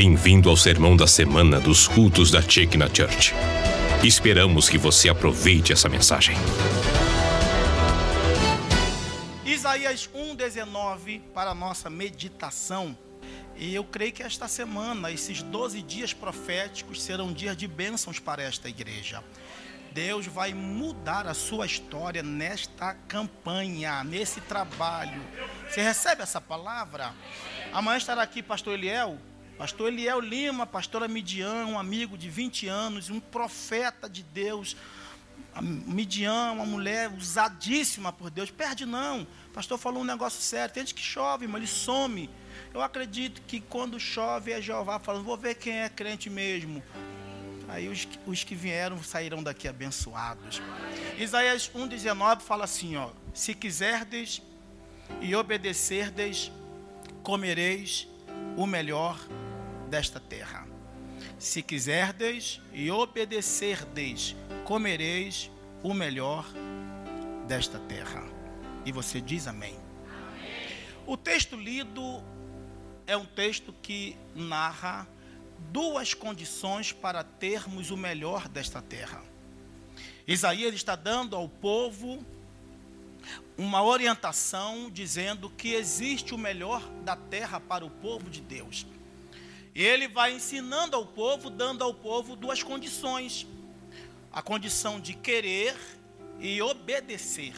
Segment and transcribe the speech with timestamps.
[0.00, 3.34] Bem-vindo ao sermão da semana dos cultos da Chekna Church.
[4.04, 6.36] Esperamos que você aproveite essa mensagem.
[9.44, 12.96] Isaías 1,19 para a nossa meditação.
[13.56, 18.40] E eu creio que esta semana, esses 12 dias proféticos, serão dias de bênçãos para
[18.40, 19.24] esta igreja.
[19.90, 25.20] Deus vai mudar a sua história nesta campanha, nesse trabalho.
[25.68, 27.12] Você recebe essa palavra?
[27.72, 29.18] Amanhã estará aqui pastor Eliel,
[29.58, 34.76] pastor Eliel Lima, pastora Midian, um amigo de 20 anos, um profeta de Deus.
[35.60, 39.22] Midian, uma mulher usadíssima por Deus, perde não.
[39.22, 42.30] O pastor falou um negócio sério, tem gente que chove, mas ele some.
[42.72, 46.80] Eu acredito que quando chove é Jeová falando, vou ver quem é crente mesmo.
[47.68, 50.62] Aí os, os que vieram sairão daqui abençoados.
[51.18, 54.40] Isaías 1,19 fala assim: ó, se quiserdes
[55.20, 56.52] e obedecerdes,
[57.24, 58.06] comereis
[58.56, 59.18] o melhor
[59.88, 60.66] desta terra.
[61.38, 65.50] Se quiserdes e obedecerdes, comereis
[65.82, 66.46] o melhor
[67.46, 68.24] desta terra.
[68.84, 69.76] E você diz amém.
[70.06, 70.76] amém.
[71.06, 72.22] O texto lido
[73.06, 75.08] é um texto que narra
[75.70, 79.22] duas condições para termos o melhor desta terra.
[80.26, 82.24] Isaías está dando ao povo
[83.56, 88.86] uma orientação dizendo que existe o melhor da terra para o povo de Deus.
[89.74, 93.46] E ele vai ensinando ao povo, dando ao povo duas condições:
[94.32, 95.76] a condição de querer
[96.38, 97.54] e obedecer.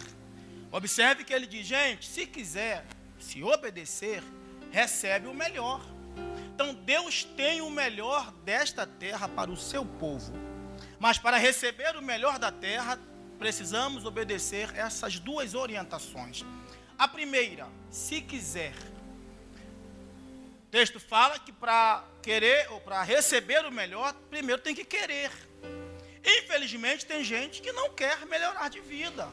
[0.72, 2.86] Observe que ele diz: gente, se quiser
[3.18, 4.22] se obedecer,
[4.70, 5.84] recebe o melhor.
[6.54, 10.32] Então Deus tem o melhor desta terra para o seu povo.
[10.98, 12.98] Mas para receber o melhor da terra,
[13.40, 16.44] precisamos obedecer essas duas orientações.
[16.98, 18.74] A primeira, se quiser.
[20.66, 25.32] O texto fala que para querer ou para receber o melhor, primeiro tem que querer.
[26.22, 29.26] Infelizmente tem gente que não quer melhorar de vida.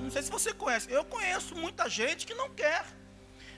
[0.00, 0.90] Não sei se você conhece.
[0.90, 2.86] Eu conheço muita gente que não quer.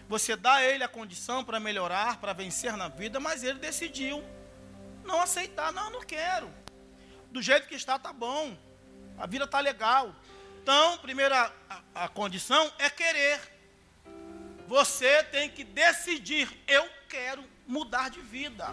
[0.09, 4.21] Você dá a ele a condição para melhorar, para vencer na vida, mas ele decidiu
[5.05, 5.73] não aceitar.
[5.73, 6.53] Não, não quero.
[7.31, 8.57] Do jeito que está, tá bom.
[9.19, 10.15] A vida tá legal.
[10.63, 13.41] Então, primeira a, a condição é querer.
[14.67, 16.49] Você tem que decidir.
[16.67, 18.67] Eu quero mudar de vida.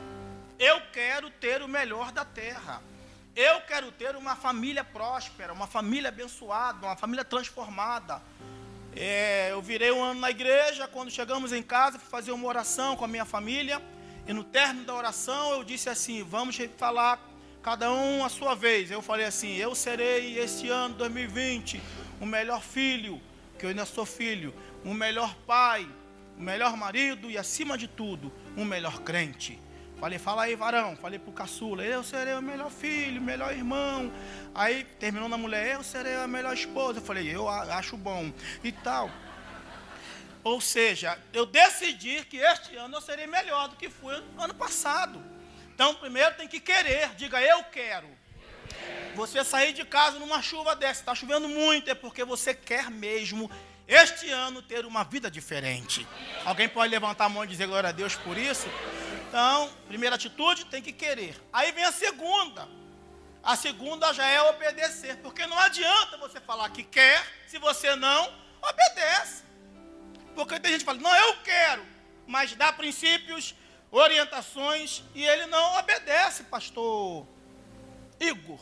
[0.60, 2.82] Eu quero ter o melhor da terra.
[3.36, 8.22] Eu quero ter uma família próspera, uma família abençoada, uma família transformada.
[8.96, 12.96] É, eu virei um ano na igreja, quando chegamos em casa, fui fazer uma oração
[12.96, 13.82] com a minha família.
[14.28, 17.20] E no término da oração eu disse assim: vamos falar
[17.64, 18.92] cada um a sua vez.
[18.92, 21.82] Eu falei assim: eu serei este ano 2020
[22.22, 23.20] o melhor filho,
[23.58, 24.54] que eu ainda sou filho,
[24.86, 25.90] o melhor pai,
[26.38, 29.60] o melhor marido e acima de tudo, um melhor crente.
[30.00, 30.98] Falei, fala aí, varão.
[30.98, 34.12] Falei pro caçula, eu serei o melhor filho, o melhor irmão.
[34.54, 37.00] Aí terminou na mulher, eu serei a melhor esposa.
[37.00, 38.30] Eu falei, eu acho bom.
[38.62, 39.10] E tal.
[40.44, 45.24] Ou seja, eu decidi que este ano eu serei melhor do que fui ano passado.
[45.74, 47.10] Então, primeiro tem que querer.
[47.16, 48.08] Diga, eu quero.
[49.16, 53.50] Você sair de casa numa chuva dessa, está chovendo muito, é porque você quer mesmo
[53.88, 56.08] este ano ter uma vida diferente.
[56.46, 58.68] Alguém pode levantar a mão e dizer glória a Deus por isso?
[59.28, 61.36] Então, primeira atitude tem que querer.
[61.52, 62.68] Aí vem a segunda.
[63.44, 68.34] A segunda já é obedecer, porque não adianta você falar que quer se você não
[68.62, 69.44] obedece.
[70.34, 71.86] Porque tem gente que fala, não, eu quero,
[72.26, 73.54] mas dá princípios,
[73.94, 77.26] orientações e ele não obedece, pastor
[78.20, 78.60] Igor.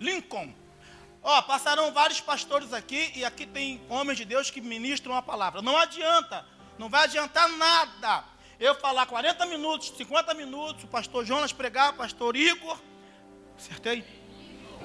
[0.00, 0.54] Lincoln.
[1.22, 5.60] Ó, passaram vários pastores aqui e aqui tem homens de Deus que ministram a palavra.
[5.60, 6.46] Não adianta,
[6.78, 8.24] não vai adiantar nada
[8.58, 12.80] eu falar 40 minutos, 50 minutos, o pastor Jonas pregar, o pastor Igor,
[13.58, 14.04] acertei?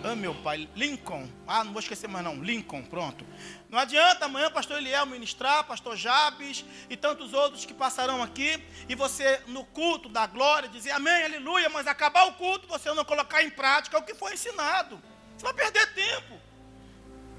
[0.04, 1.30] Ah, meu pai, Lincoln.
[1.48, 3.26] Ah, não vou esquecer mais não, Lincoln, pronto.
[3.72, 8.96] Não adianta amanhã pastor Eliel ministrar, pastor Jabes e tantos outros que passarão aqui, e
[8.96, 13.42] você no culto da glória dizer amém, aleluia, mas acabar o culto, você não colocar
[13.42, 15.02] em prática o que foi ensinado.
[15.38, 16.38] Você vai perder tempo.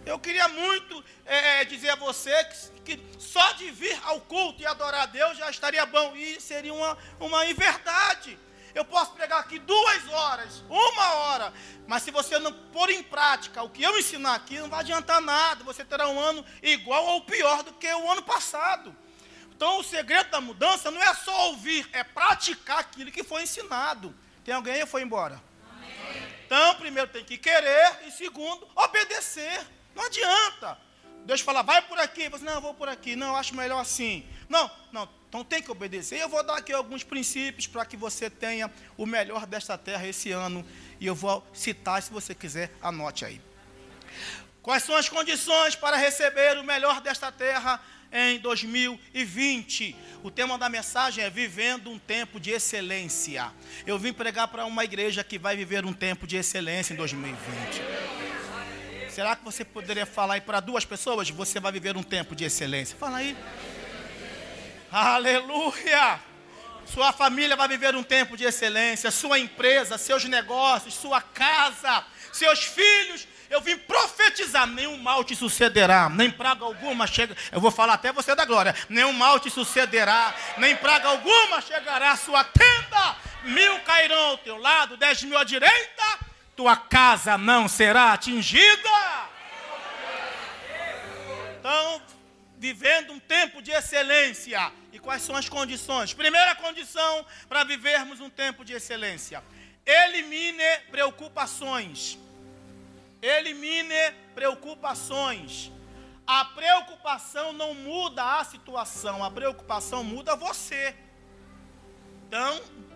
[0.06, 4.62] Eu queria muito é, é, dizer a você que, que, só de vir ao culto
[4.62, 6.16] e adorar a Deus já estaria bom.
[6.16, 8.38] E seria uma, uma inverdade.
[8.74, 11.52] Eu posso pregar aqui duas horas, uma hora,
[11.86, 15.20] mas se você não pôr em prática o que eu ensinar aqui, não vai adiantar
[15.20, 15.62] nada.
[15.64, 18.96] Você terá um ano igual ou pior do que o ano passado.
[19.54, 24.14] Então, o segredo da mudança não é só ouvir, é praticar aquilo que foi ensinado.
[24.44, 25.40] Tem alguém aí foi embora?
[25.70, 25.92] Amém.
[26.46, 29.64] Então, primeiro tem que querer e segundo, obedecer.
[29.94, 30.78] Não adianta.
[31.24, 32.28] Deus fala, vai por aqui.
[32.28, 33.14] Você, não, eu vou por aqui.
[33.14, 34.26] Não, eu acho melhor assim.
[34.52, 36.20] Não, não, então tem que obedecer.
[36.20, 40.30] Eu vou dar aqui alguns princípios para que você tenha o melhor desta terra esse
[40.30, 40.62] ano.
[41.00, 43.40] E eu vou citar, se você quiser, anote aí.
[44.60, 47.80] Quais são as condições para receber o melhor desta terra
[48.12, 49.96] em 2020?
[50.22, 53.50] O tema da mensagem é Vivendo um Tempo de Excelência.
[53.86, 57.40] Eu vim pregar para uma igreja que vai viver um tempo de excelência em 2020.
[59.08, 61.30] Será que você poderia falar aí para duas pessoas?
[61.30, 62.94] Você vai viver um tempo de excelência.
[62.98, 63.34] Fala aí.
[64.92, 66.20] Aleluia!
[66.84, 72.64] Sua família vai viver um tempo de excelência, sua empresa, seus negócios, sua casa, seus
[72.64, 73.26] filhos.
[73.48, 77.34] Eu vim profetizar: nenhum mal te sucederá, nem praga alguma chega.
[77.50, 82.10] Eu vou falar até você da glória: nenhum mal te sucederá, nem praga alguma chegará
[82.10, 83.16] à sua tenda.
[83.44, 86.18] Mil cairão ao teu lado, dez mil à direita,
[86.54, 88.91] tua casa não será atingida.
[92.64, 94.60] Vivendo um tempo de excelência.
[94.92, 96.14] E quais são as condições?
[96.14, 99.42] Primeira condição para vivermos um tempo de excelência:
[99.84, 101.96] elimine preocupações.
[103.20, 104.02] Elimine
[104.38, 105.72] preocupações.
[106.24, 110.94] A preocupação não muda a situação, a preocupação muda você.
[112.28, 112.52] Então,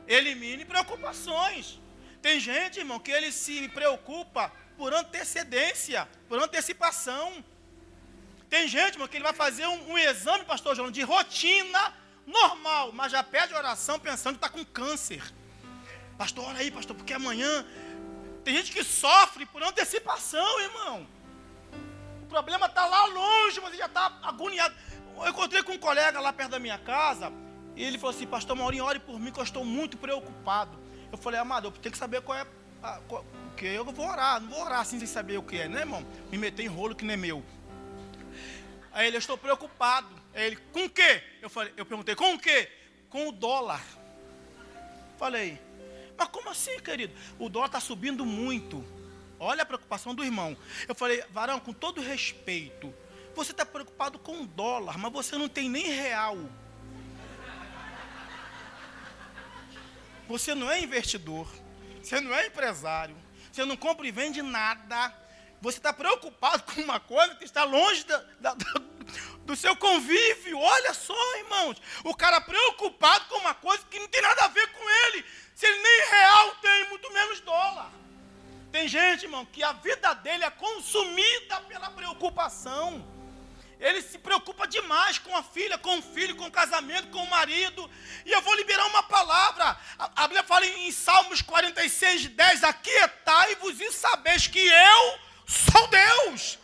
[0.07, 1.81] elimine preocupações.
[2.23, 7.45] Tem gente, irmão, que ele se preocupa por antecedência, por antecipação.
[8.49, 11.93] Tem gente, irmão, que ele vai fazer um, um exame, pastor João, de rotina
[12.27, 15.23] normal, mas já pede oração pensando que está com câncer.
[16.17, 17.65] Pastor, olha aí, pastor, porque amanhã.
[18.45, 21.07] Tem gente que sofre por antecipação, irmão.
[22.23, 24.75] O problema está lá longe, mas ele já está agoniado.
[25.17, 27.33] Eu encontrei com um colega lá perto da minha casa,
[27.75, 30.79] e ele falou assim: Pastor Maurinho, ore por mim, que eu estou muito preocupado.
[31.11, 32.47] Eu falei, amado, eu tenho que saber qual é
[32.83, 34.41] a, qual, o que eu vou orar.
[34.41, 36.05] Não vou orar assim sem saber o que é, né, irmão?
[36.31, 37.45] Me meter em rolo que nem meu.
[38.97, 40.09] Aí ele, eu estou preocupado.
[40.33, 41.23] Aí ele, com o quê?
[41.43, 42.73] Eu, falei, eu perguntei, com o quê?
[43.11, 43.85] Com o dólar.
[45.19, 45.61] Falei,
[46.17, 47.15] mas como assim, querido?
[47.39, 48.83] O dólar está subindo muito.
[49.39, 50.57] Olha a preocupação do irmão.
[50.89, 52.93] Eu falei, varão, com todo respeito,
[53.35, 56.39] você está preocupado com o dólar, mas você não tem nem real.
[60.27, 61.47] Você não é investidor,
[62.03, 63.15] você não é empresário,
[63.53, 65.15] você não compra e vende nada.
[65.61, 68.57] Você está preocupado com uma coisa que está longe da, da,
[69.45, 70.59] do seu convívio.
[70.59, 71.81] Olha só, irmãos.
[72.05, 75.25] O cara preocupado com uma coisa que não tem nada a ver com ele.
[75.55, 77.91] Se ele nem real tem, muito menos dólar.
[78.71, 83.17] Tem gente, irmão, que a vida dele é consumida pela preocupação.
[83.79, 87.31] Ele se preocupa demais com a filha, com o filho, com o casamento, com o
[87.31, 87.91] marido.
[88.25, 89.77] E eu vou liberar uma palavra.
[89.99, 96.59] A, Bíblia fala em, Salmos 46, 10: Aquietai-vos e sabeis que eu sou Deus.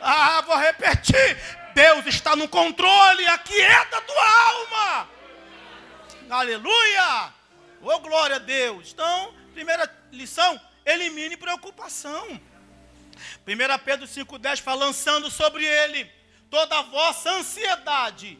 [0.00, 1.36] Ah, vou repetir.
[1.74, 3.26] Deus está no controle.
[3.26, 5.08] Aquieta a tua alma.
[6.30, 7.34] Aleluia.
[7.82, 8.92] Oh, glória a Deus.
[8.92, 12.40] Então, primeira lição: elimine preocupação.
[13.46, 16.10] 1 Pedro 5,10 fala, lançando sobre ele
[16.50, 18.38] toda a vossa ansiedade,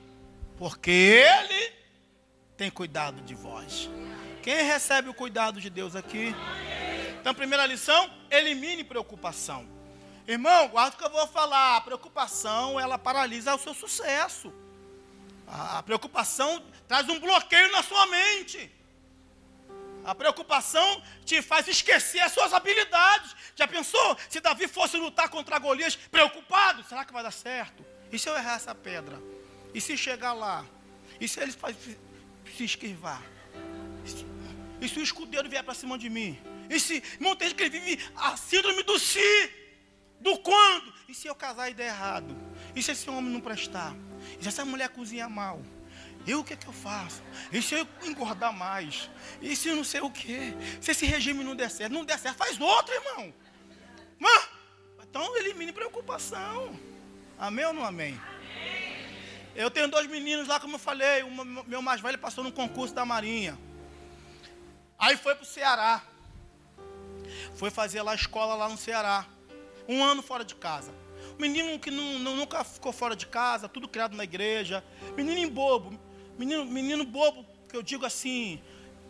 [0.56, 1.72] porque Ele
[2.56, 3.88] tem cuidado de vós.
[4.42, 6.34] Quem recebe o cuidado de Deus aqui?
[7.26, 9.68] Então, primeira lição: elimine preocupação.
[10.28, 11.78] Irmão, guarda o que eu vou falar.
[11.78, 14.52] A preocupação, ela paralisa o seu sucesso.
[15.44, 18.70] A preocupação traz um bloqueio na sua mente.
[20.04, 23.34] A preocupação te faz esquecer as suas habilidades.
[23.56, 26.84] Já pensou se Davi fosse lutar contra Golias preocupado?
[26.84, 27.84] Será que vai dar certo?
[28.12, 29.20] E se eu errar essa pedra?
[29.74, 30.64] E se chegar lá?
[31.20, 33.20] E se ele se esquivar?
[34.80, 36.38] E se o escudeiro vier para cima de mim?
[36.68, 39.50] E se, irmão, tem que vive a síndrome do si,
[40.20, 40.92] do quando?
[41.08, 42.36] E se eu casar e der errado?
[42.74, 43.94] E se esse homem não prestar?
[44.38, 45.62] E se essa mulher cozinha mal?
[46.26, 47.22] Eu o que é que eu faço?
[47.52, 49.08] E se eu engordar mais?
[49.40, 50.54] E se não sei o que?
[50.80, 51.92] Se esse regime não der certo?
[51.92, 53.32] Não der certo, faz outro, irmão.
[55.16, 56.78] Então elimine preocupação.
[57.38, 58.20] Amém ou não amém?
[58.20, 59.06] amém?
[59.54, 61.22] Eu tenho dois meninos lá, como eu falei.
[61.22, 61.30] O
[61.66, 63.58] meu mais velho passou num concurso da Marinha.
[64.98, 66.02] Aí foi para o Ceará.
[67.54, 69.26] Foi fazer lá escola lá no Ceará.
[69.88, 70.92] Um ano fora de casa.
[71.38, 74.82] Menino que não, não, nunca ficou fora de casa, tudo criado na igreja.
[75.16, 75.98] Menino bobo.
[76.38, 78.60] Menino, menino bobo, que eu digo assim.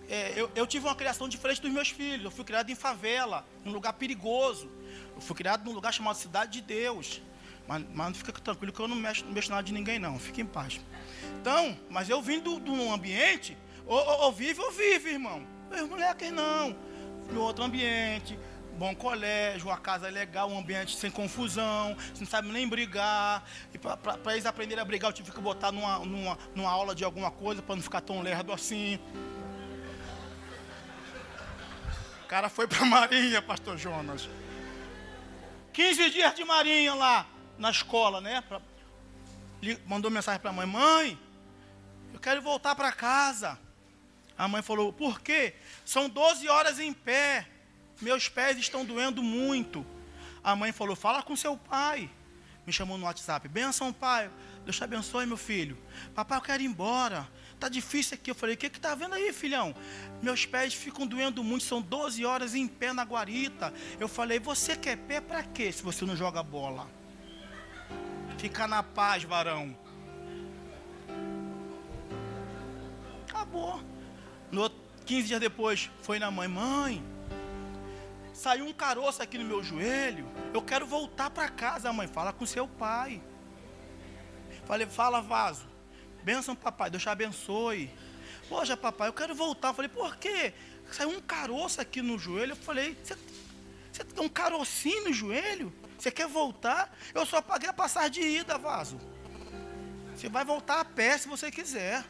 [0.09, 2.25] É, eu, eu tive uma criação diferente dos meus filhos.
[2.25, 4.71] Eu fui criado em favela, em um lugar perigoso.
[5.14, 7.23] Eu fui criado num lugar chamado Cidade de Deus.
[7.66, 10.19] Mas, mas fica tranquilo que eu não mexo, não mexo nada de ninguém, não.
[10.19, 10.81] Fique em paz.
[11.40, 15.56] Então, mas eu vim de um ambiente, ou, ou, ou, vive ou vive, irmão.
[15.70, 16.76] Os moleques não.
[17.30, 18.38] No outro ambiente,
[18.76, 23.42] bom colégio, uma casa legal, um ambiente sem confusão, você não sabe nem brigar.
[23.75, 27.04] E para eles aprenderem a brigar, eu tive que botar numa, numa, numa aula de
[27.04, 28.99] alguma coisa para não ficar tão lerdo assim.
[32.23, 34.28] O cara foi para Marinha, pastor Jonas.
[35.73, 37.26] 15 dias de Marinha lá
[37.58, 38.42] na escola, né?
[38.42, 38.61] Pra,
[39.87, 41.18] mandou mensagem para a mãe: Mãe,
[42.12, 43.58] eu quero voltar para casa.
[44.37, 45.55] A mãe falou: Por quê?
[45.85, 47.47] São 12 horas em pé.
[48.00, 49.85] Meus pés estão doendo muito.
[50.43, 52.11] A mãe falou: Fala com seu pai.
[52.66, 54.31] Me chamou no WhatsApp: Benção, pai.
[54.64, 55.78] Deus te abençoe, meu filho.
[56.14, 57.28] Papai, eu quero ir embora.
[57.59, 58.31] Tá difícil aqui.
[58.31, 59.75] Eu falei: O que que tá vendo aí, filhão?
[60.21, 61.64] Meus pés ficam doendo muito.
[61.64, 63.73] São 12 horas em pé na guarita.
[63.99, 66.90] Eu falei: Você quer pé para quê se você não joga bola?
[68.37, 69.76] Fica na paz, varão.
[73.26, 73.96] Acabou.
[74.50, 74.71] No
[75.05, 77.17] 15 dias depois, foi na mãe: Mãe
[78.37, 82.45] saiu um caroço aqui no meu joelho, eu quero voltar para casa, mãe, fala com
[82.45, 83.23] seu pai.
[84.67, 85.67] Falei, fala, vaso.
[86.23, 87.91] Benção, papai, Deus te abençoe.
[88.49, 89.73] Poxa, papai, eu quero voltar.
[89.73, 90.53] Falei, por quê?
[90.93, 92.53] Saiu um caroço aqui no joelho.
[92.53, 95.73] Eu falei, você tem um carocinho no joelho?
[95.99, 96.95] Você quer voltar?
[97.15, 99.00] Eu só paguei a passagem de ida, vaso.
[100.15, 102.05] Você vai voltar a pé se você quiser.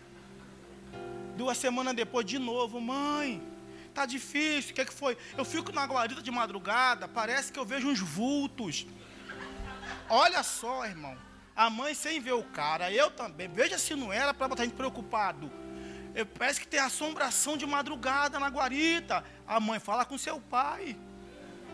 [1.36, 3.56] Duas semanas depois, de novo, mãe
[3.96, 5.16] tá difícil, o que, é que foi?
[5.38, 8.86] Eu fico na guarida de madrugada, parece que eu vejo uns vultos.
[10.06, 11.16] Olha só, irmão.
[11.56, 13.48] A mãe sem ver o cara, eu também.
[13.48, 15.50] Veja se não era para botar a gente preocupado.
[16.14, 19.24] Eu, parece que tem assombração de madrugada na guarita.
[19.46, 20.94] A mãe fala com seu pai.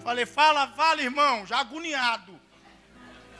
[0.04, 2.40] Falei, fala, fala, irmão, já agoniado.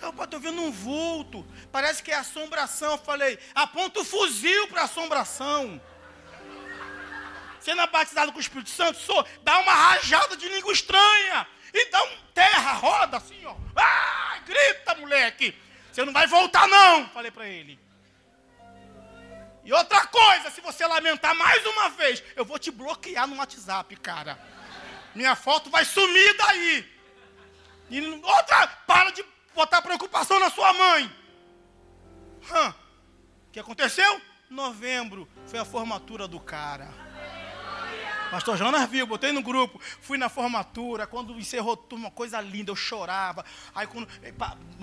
[0.00, 1.47] Eu estou vendo um vulto.
[1.71, 2.93] Parece que é assombração.
[2.93, 5.81] Eu falei, aponta o fuzil para assombração.
[7.62, 8.99] Você não é batizado com o Espírito Santo?
[8.99, 9.25] Sou.
[9.45, 11.47] Dá uma rajada de língua estranha.
[11.73, 13.54] E dá um terra, roda assim, ó.
[13.76, 15.57] Ah, grita, moleque.
[15.92, 17.09] Você não vai voltar, não.
[17.11, 17.78] Falei para ele.
[19.64, 23.95] E outra coisa, se você lamentar mais uma vez, eu vou te bloquear no WhatsApp,
[23.95, 24.37] cara.
[25.14, 26.92] Minha foto vai sumir daí.
[27.88, 31.16] E outra, para de botar preocupação na sua mãe.
[33.47, 34.21] O que aconteceu?
[34.50, 37.01] Novembro foi a formatura do cara.
[38.33, 42.71] Pastor Jonas viu, botei no grupo, fui na formatura, quando encerrou tudo, uma coisa linda,
[42.71, 43.45] eu chorava.
[43.75, 44.09] Aí quando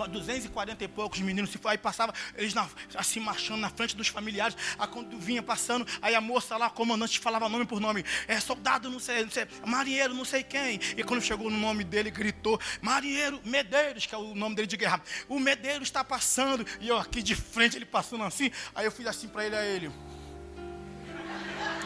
[0.08, 4.06] 240 eh, e poucos meninos se aí passava eles na, assim marchando na frente dos
[4.06, 4.56] familiares.
[4.78, 8.38] Aí quando vinha passando, aí a moça lá, a comandante falava nome por nome, é
[8.38, 10.78] soldado, não sei, não sei, marinheiro, não sei quem.
[10.96, 14.76] E quando chegou no nome dele, gritou: Marinheiro Medeiros, que é o nome dele de
[14.76, 15.02] guerra.
[15.28, 16.64] O Medeiros está passando.
[16.80, 18.52] E eu aqui de frente, ele passando assim.
[18.76, 19.90] Aí eu fiz assim para ele, a ele.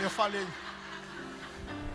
[0.03, 0.47] Eu falei,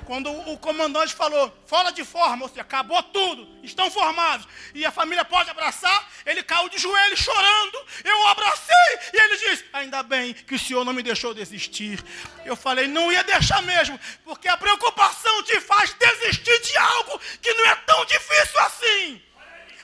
[0.10, 4.90] quando o comandante falou, fora de forma, ou seja, acabou tudo, estão formados, e a
[4.90, 10.02] família pode abraçar, ele caiu de joelho chorando, eu o abracei, e ele disse, ainda
[10.02, 12.04] bem que o senhor não me deixou desistir.
[12.44, 17.54] Eu falei, não ia deixar mesmo, porque a preocupação te faz desistir de algo que
[17.54, 19.22] não é tão difícil assim.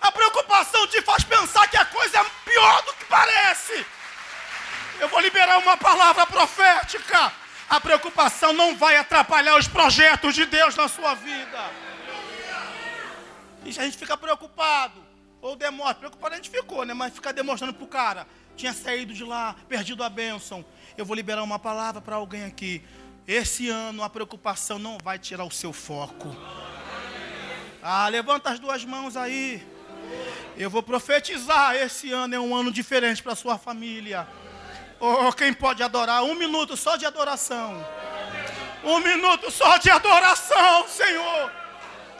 [0.01, 3.85] A preocupação te faz pensar que a coisa é pior do que parece.
[4.99, 10.75] Eu vou liberar uma palavra profética a preocupação não vai atrapalhar os projetos de Deus
[10.75, 11.71] na sua vida.
[13.63, 15.03] E a gente fica preocupado,
[15.41, 16.93] ou demora, preocupado a gente ficou, né?
[16.93, 20.63] Mas ficar demonstrando para o cara, tinha saído de lá, perdido a bênção.
[20.95, 22.83] Eu vou liberar uma palavra para alguém aqui.
[23.27, 26.35] Esse ano a preocupação não vai tirar o seu foco.
[27.81, 29.65] Ah, levanta as duas mãos aí.
[30.55, 31.75] Eu vou profetizar.
[31.75, 34.27] Esse ano é um ano diferente para sua família.
[34.99, 36.23] Oh, quem pode adorar?
[36.23, 37.85] Um minuto só de adoração.
[38.83, 41.51] Um minuto só de adoração, Senhor.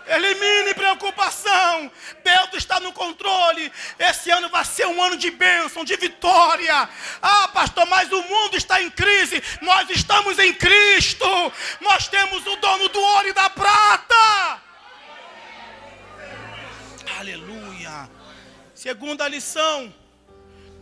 [0.07, 1.91] Elimine preocupação.
[2.23, 3.71] Deus está no controle.
[3.97, 6.89] Esse ano vai ser um ano de bênção, de vitória.
[7.21, 9.41] Ah, pastor, mas o mundo está em crise.
[9.61, 11.25] Nós estamos em Cristo.
[11.81, 14.61] Nós temos o dono do ouro e da prata.
[17.17, 18.09] Aleluia.
[18.73, 19.91] Segunda lição.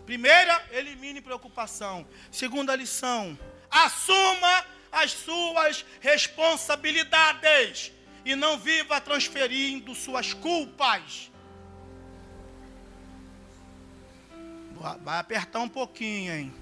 [0.05, 2.05] Primeira, elimine preocupação.
[2.31, 3.38] Segunda lição,
[3.69, 7.91] assuma as suas responsabilidades
[8.25, 11.31] e não viva transferindo suas culpas.
[15.01, 16.53] Vai apertar um pouquinho, hein?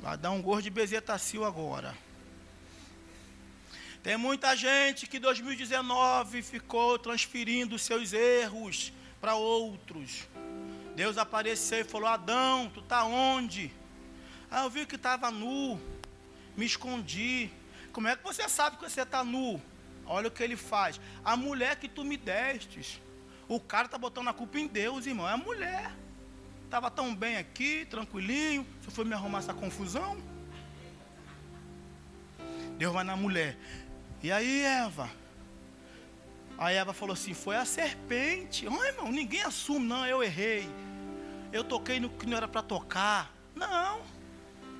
[0.00, 1.96] Vai dar um gosto de bezetacil agora.
[4.02, 10.28] Tem muita gente que em 2019 ficou transferindo seus erros para outros.
[10.94, 13.72] Deus apareceu e falou: Adão, tu está onde?
[14.50, 15.80] Ah, eu vi que estava nu,
[16.56, 17.50] me escondi.
[17.92, 19.60] Como é que você sabe que você está nu?
[20.06, 21.00] Olha o que ele faz.
[21.24, 23.00] A mulher que tu me destes.
[23.48, 25.28] O cara tá botando a culpa em Deus, irmão.
[25.28, 25.92] É a mulher.
[26.64, 28.66] Estava tão bem aqui, tranquilinho.
[28.80, 30.20] Você foi me arrumar essa confusão?
[32.76, 33.56] Deus vai na mulher.
[34.22, 35.10] E aí, Eva?
[36.58, 38.66] A Eva falou assim: Foi a serpente.
[38.66, 40.06] Oh, irmão, ninguém assume, não.
[40.06, 40.68] Eu errei.
[41.52, 43.32] Eu toquei no que não era para tocar.
[43.54, 44.02] Não.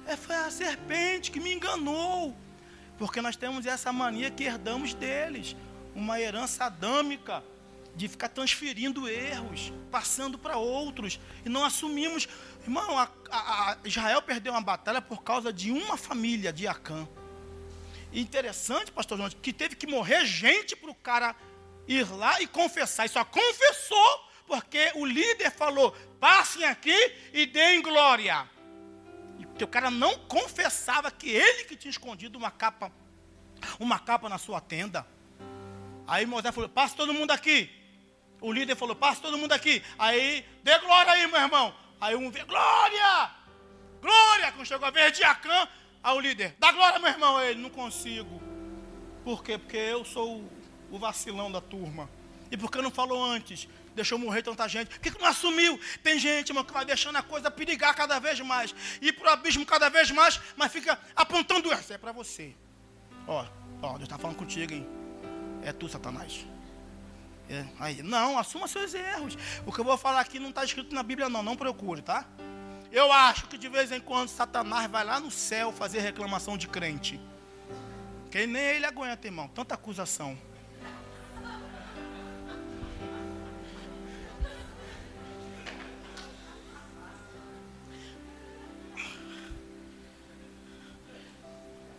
[0.06, 2.36] É, foi a serpente que me enganou.
[2.98, 5.56] Porque nós temos essa mania que herdamos deles
[5.94, 7.42] uma herança adâmica
[7.94, 12.28] de ficar transferindo erros, passando para outros, e não assumimos.
[12.62, 17.06] Irmão, a, a, a Israel perdeu uma batalha por causa de uma família de Acã.
[18.12, 21.36] interessante, pastor João, que teve que morrer gente para o cara
[21.86, 23.06] ir lá e confessar.
[23.06, 28.48] E só confessou porque o líder falou: passem aqui e deem glória.
[29.54, 32.90] Porque o cara não confessava que ele que tinha escondido uma capa,
[33.78, 35.06] uma capa na sua tenda.
[36.06, 37.70] Aí Moisés falou: passa todo mundo aqui.
[38.40, 39.82] O líder falou: passa todo mundo aqui.
[39.98, 41.74] Aí, dê glória aí, meu irmão.
[42.00, 43.30] Aí um vê, glória!
[44.02, 44.52] Glória!
[44.52, 45.68] Quando chegou a vez de Acã,
[46.02, 47.36] aí o líder, dá glória, meu irmão.
[47.36, 48.42] Aí ele, não consigo.
[49.24, 49.56] Por quê?
[49.56, 50.44] Porque eu sou
[50.90, 52.08] o, vacilão da turma.
[52.50, 53.68] E por que não falou antes?
[53.94, 54.88] deixou morrer tanta gente?
[54.88, 55.78] Por que, não assumiu?
[56.02, 59.32] Tem gente, irmão, que vai deixando a coisa perigar cada vez mais, ir para o
[59.32, 61.94] abismo cada vez mais, mas fica apontando essa.
[61.94, 62.54] É para você.
[63.26, 63.46] Ó,
[63.80, 64.86] ó, Deus está falando contigo, hein?
[65.62, 66.46] É tu, Satanás.
[67.48, 69.36] É, aí, não, assuma seus erros.
[69.66, 71.42] O que eu vou falar aqui não está escrito na Bíblia, não.
[71.42, 72.26] Não procure, tá?
[72.90, 76.68] Eu acho que de vez em quando Satanás vai lá no céu fazer reclamação de
[76.68, 77.20] crente.
[78.30, 79.48] Que nem ele aguenta, irmão.
[79.48, 80.38] Tanta acusação.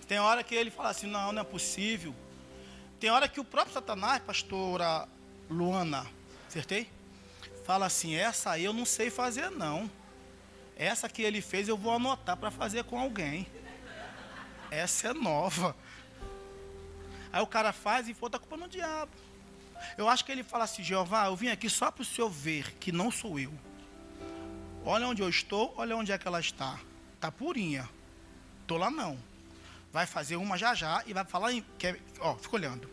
[0.07, 2.13] Tem hora que ele fala assim, não, não é possível.
[2.99, 5.07] Tem hora que o próprio Satanás, pastora
[5.49, 6.05] Luana,
[6.47, 6.89] acertei?
[7.65, 9.89] Fala assim, essa aí eu não sei fazer não.
[10.77, 13.47] Essa que ele fez eu vou anotar para fazer com alguém.
[14.69, 15.75] Essa é nova.
[17.33, 19.11] Aí o cara faz e bota a culpa no diabo.
[19.97, 22.73] Eu acho que ele fala assim, Jeová, eu vim aqui só para o senhor ver
[22.75, 23.53] que não sou eu.
[24.85, 26.79] Olha onde eu estou, olha onde é que ela está.
[27.15, 27.89] Está purinha.
[28.61, 29.17] Estou lá não
[29.95, 31.65] vai fazer uma já já e vai falar em.
[31.77, 32.89] Quer, ó, fica olhando.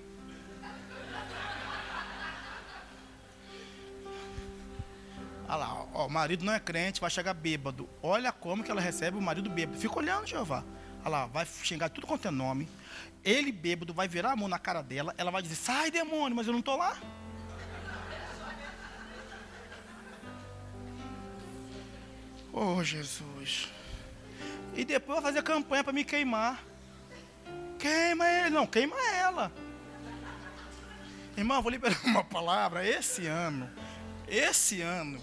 [5.49, 7.89] Olha lá, ó, o marido não é crente, vai chegar bêbado.
[8.01, 9.81] Olha como que ela recebe o marido bêbado.
[9.81, 10.63] Fica olhando, Jeová.
[11.01, 12.69] Olha lá, vai xingar tudo quanto é nome.
[13.25, 15.13] Ele bêbado vai virar a mão na cara dela.
[15.19, 16.97] Ela vai dizer: sai, demônio, mas eu não estou lá.
[22.53, 23.73] Oh, Jesus.
[24.77, 26.72] E depois vai fazer campanha para me queimar.
[27.83, 28.51] Queima ele.
[28.51, 29.53] Não, queima ela.
[31.37, 32.87] Irmão, vou liberar uma palavra.
[32.87, 33.69] Esse ano,
[34.29, 35.21] esse ano,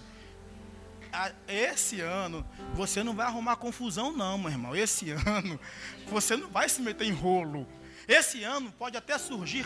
[1.47, 4.75] esse ano, você não vai arrumar confusão, não, meu irmão.
[4.75, 5.57] Esse ano,
[6.07, 7.65] você não vai se meter em rolo.
[8.05, 9.65] Esse ano pode até surgir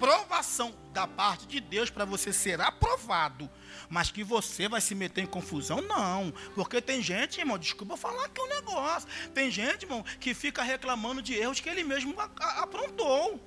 [0.00, 3.48] provação da parte de Deus para você ser aprovado.
[3.88, 6.32] Mas que você vai se meter em confusão, não.
[6.54, 9.08] Porque tem gente, irmão, desculpa falar aqui um negócio.
[9.32, 13.40] Tem gente, irmão, que fica reclamando de erros que ele mesmo aprontou.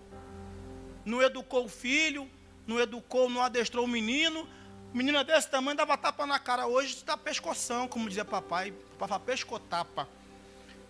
[1.05, 2.29] Não educou o filho,
[2.65, 4.47] não educou, não adestrou o menino.
[4.93, 6.67] Menina desse tamanho dava tapa na cara.
[6.67, 8.73] Hoje está pescoção, como dizia papai.
[8.97, 10.07] Papai pescotapa.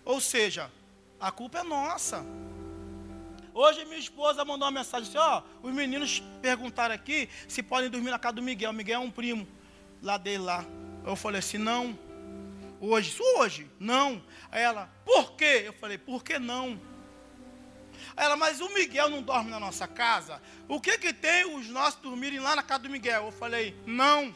[0.04, 0.70] Ou seja,
[1.20, 2.24] a culpa é nossa.
[3.60, 8.12] Hoje minha esposa mandou uma mensagem assim, ó, os meninos perguntaram aqui se podem dormir
[8.12, 8.70] na casa do Miguel.
[8.70, 9.48] O Miguel é um primo
[10.00, 10.64] lá dele lá.
[11.04, 11.98] Eu falei assim, não.
[12.80, 14.24] Hoje, hoje, não.
[14.52, 15.64] Aí ela, por quê?
[15.66, 16.80] Eu falei, por que não?
[18.16, 20.40] Aí ela, mas o Miguel não dorme na nossa casa?
[20.68, 23.24] O que que tem os nossos dormirem lá na casa do Miguel?
[23.24, 24.32] Eu falei, não.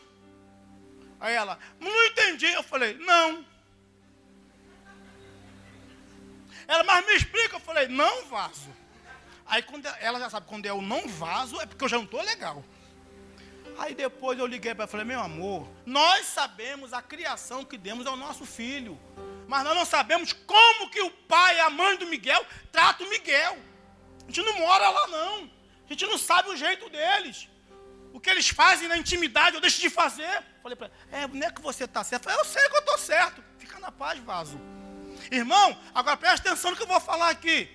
[1.21, 2.47] Aí ela, não entendi.
[2.47, 3.47] Eu falei, não.
[6.67, 7.55] Ela, mas me explica.
[7.55, 8.82] Eu falei, não, vaso.
[9.47, 12.05] Aí quando ela já sabe quando é o não vaso, é porque eu já não
[12.05, 12.65] estou legal.
[13.79, 17.79] Aí depois eu liguei para ela e falei, meu amor, nós sabemos a criação que
[17.79, 18.99] demos ao nosso filho.
[19.49, 23.11] Mas nós não sabemos como que o pai e a mãe do Miguel tratam o
[23.11, 23.59] Miguel.
[24.23, 25.51] A gente não mora lá não.
[25.85, 27.49] A gente não sabe o jeito deles.
[28.13, 30.43] O que eles fazem na intimidade, eu deixo de fazer.
[30.63, 32.29] Falei para ela, é, não é que você está certo.
[32.29, 33.43] Eu, falei, eu sei que eu estou certo.
[33.59, 34.61] Fica na paz, vaso.
[35.31, 37.69] Irmão, agora preste atenção no que eu vou falar aqui.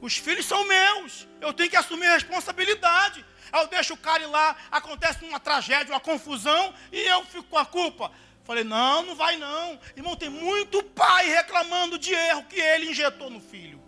[0.00, 1.26] Os filhos são meus.
[1.40, 3.24] Eu tenho que assumir a responsabilidade.
[3.52, 7.58] Eu deixo o cara ir lá, acontece uma tragédia, uma confusão, e eu fico com
[7.58, 8.10] a culpa.
[8.44, 9.78] Falei, não, não vai não.
[9.96, 13.82] Irmão, tem muito pai reclamando de erro que ele injetou no filho.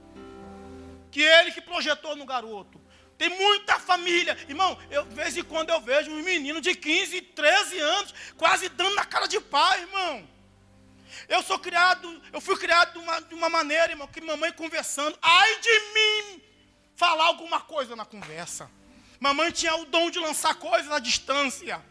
[1.11, 2.81] Que ele que projetou no garoto.
[3.17, 4.37] Tem muita família.
[4.49, 8.69] Irmão, eu, de vez em quando eu vejo um menino de 15, 13 anos, quase
[8.69, 10.29] dando na cara de pai, irmão.
[11.29, 15.17] Eu sou criado, eu fui criado de uma, de uma maneira, irmão, que mamãe conversando,
[15.21, 16.43] ai de mim,
[16.97, 18.71] falar alguma coisa na conversa.
[19.21, 21.83] Mamãe tinha o dom de lançar coisas à distância.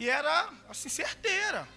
[0.00, 1.68] E era assim, certeira.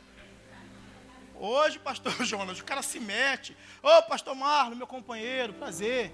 [1.35, 3.55] Hoje, pastor Jonas, o cara se mete.
[3.83, 6.11] Ô, oh, pastor Marlon, meu companheiro, prazer.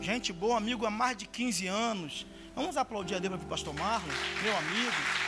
[0.00, 2.26] Gente boa, amigo há mais de 15 anos.
[2.54, 5.27] Vamos aplaudir a Deus para o pastor Marlon, meu amigo.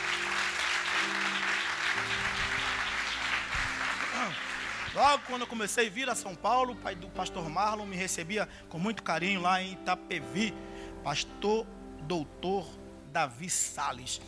[4.93, 7.95] Logo quando eu comecei a vir a São Paulo, o pai do pastor Marlon me
[7.95, 10.53] recebia com muito carinho lá em Itapevi.
[11.03, 11.65] Pastor
[12.01, 12.67] doutor
[13.11, 14.21] Davi Sales.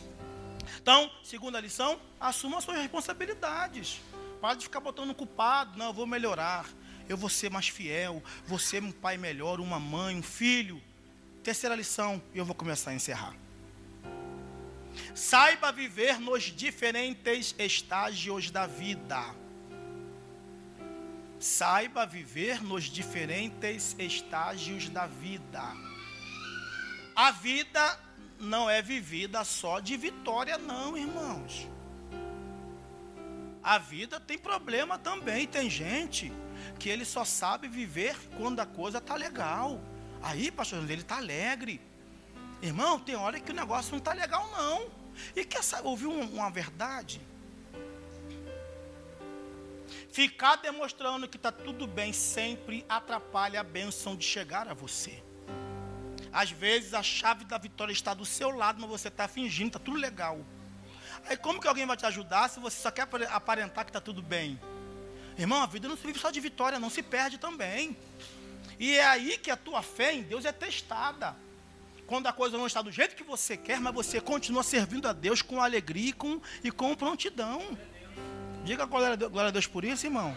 [0.82, 4.02] Então, segunda lição, assuma as suas responsabilidades.
[4.40, 5.78] Para de ficar botando culpado.
[5.78, 6.66] Não, eu vou melhorar.
[7.08, 8.24] Eu vou ser mais fiel.
[8.46, 10.82] Vou ser um pai melhor, uma mãe, um filho.
[11.44, 13.36] Terceira lição, e eu vou começar a encerrar.
[15.14, 19.43] Saiba viver nos diferentes estágios da vida.
[21.44, 25.62] Saiba viver nos diferentes estágios da vida.
[27.14, 28.00] A vida
[28.40, 31.68] não é vivida só de vitória, não, irmãos.
[33.62, 35.46] A vida tem problema também.
[35.46, 36.32] Tem gente
[36.80, 39.82] que ele só sabe viver quando a coisa está legal.
[40.22, 41.82] Aí, pastor, ele está alegre.
[42.62, 44.90] Irmão, tem hora que o negócio não está legal, não.
[45.36, 47.20] E quer saber, ouvir uma verdade?
[50.12, 55.24] Ficar demonstrando que está tudo bem sempre atrapalha a bênção de chegar a você.
[56.32, 59.80] Às vezes a chave da vitória está do seu lado, mas você está fingindo, está
[59.80, 60.44] tudo legal.
[61.26, 64.22] Aí como que alguém vai te ajudar se você só quer aparentar que está tudo
[64.22, 64.60] bem?
[65.38, 67.98] Irmão, a vida não se vive só de vitória, não se perde também.
[68.80, 71.36] E é aí que a tua fé em Deus é testada.
[72.06, 75.14] Quando a coisa não está do jeito que você quer, mas você continua servindo a
[75.14, 77.78] Deus com alegria e com, e com prontidão.
[78.64, 80.36] Diga glória a, Deus, por isso, irmão.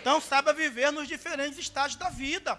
[0.00, 2.58] Então saiba viver nos diferentes estágios da vida.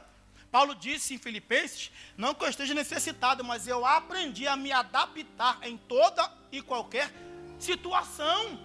[0.52, 5.60] Paulo disse em Filipenses: Não que eu esteja necessitado, mas eu aprendi a me adaptar
[5.64, 7.10] em toda e qualquer
[7.58, 8.60] situação.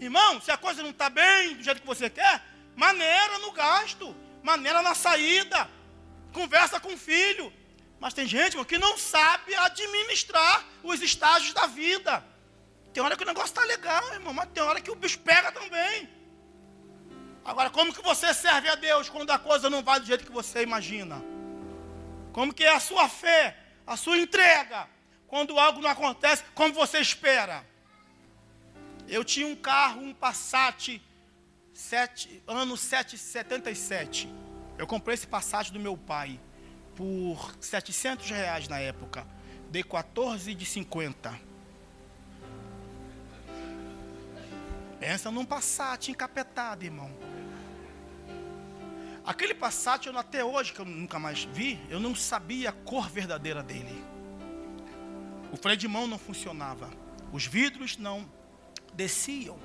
[0.00, 2.42] Irmão, se a coisa não está bem do jeito que você quer,
[2.74, 5.70] maneira no gasto, maneira na saída,
[6.32, 7.52] conversa com o filho.
[8.00, 12.22] Mas tem gente irmão, que não sabe administrar os estágios da vida.
[12.96, 15.52] Tem hora que o negócio está legal, irmão, mas tem hora que o bicho pega
[15.52, 16.08] também.
[17.44, 20.32] Agora, como que você serve a Deus quando a coisa não vai do jeito que
[20.32, 21.22] você imagina?
[22.32, 23.54] Como que é a sua fé,
[23.86, 24.88] a sua entrega?
[25.26, 27.64] quando algo não acontece como você espera.
[29.08, 31.00] Eu tinha um carro, um Passat,
[31.72, 34.28] sete, ano 777.
[34.78, 36.40] Eu comprei esse Passat do meu pai
[36.94, 39.26] por 700 reais na época.
[39.70, 41.55] Dei 14 de 50.
[44.98, 47.10] Pensa num Passat encapetado, irmão.
[49.24, 53.08] Aquele Passat, eu, até hoje, que eu nunca mais vi, eu não sabia a cor
[53.10, 54.04] verdadeira dele.
[55.52, 56.90] O freio de mão não funcionava.
[57.32, 58.30] Os vidros não
[58.94, 59.58] desciam.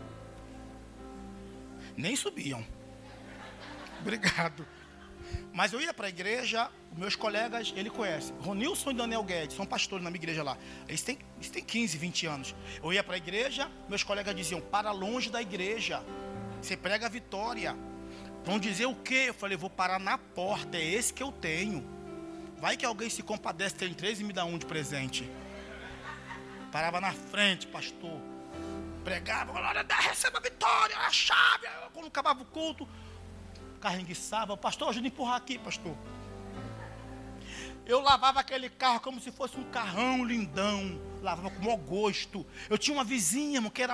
[1.95, 2.65] Nem subiam.
[4.01, 4.67] Obrigado.
[5.53, 8.34] Mas eu ia para a igreja, meus colegas, ele conhece.
[8.41, 10.58] Ronilson e Daniel Guedes, são pastores na minha igreja lá.
[10.88, 12.56] Eles têm, eles têm 15, 20 anos.
[12.84, 16.04] Eu ia para a igreja, meus colegas diziam, para longe da igreja.
[16.62, 17.75] Você prega a vitória.
[18.43, 19.25] Vão dizer o quê?
[19.27, 21.88] Eu falei, vou parar na porta, é esse que eu tenho.
[22.58, 25.30] Vai que alguém se compadece, tem três e me dá um de presente.
[26.71, 28.19] Parava na frente, pastor.
[29.04, 31.67] Pregava, glória a receba a vitória, a chave.
[31.93, 32.88] Quando acabava o culto,
[33.80, 34.56] carreguiçava.
[34.56, 35.95] Pastor, ajuda a empurrar aqui, pastor.
[37.91, 40.97] Eu lavava aquele carro como se fosse um carrão lindão.
[41.21, 42.47] Lavava com mau gosto.
[42.69, 43.93] Eu tinha uma vizinha, que era,